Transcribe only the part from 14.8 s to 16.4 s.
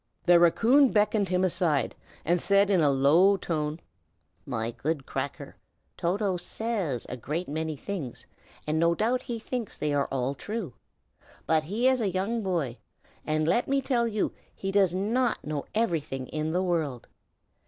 not know everything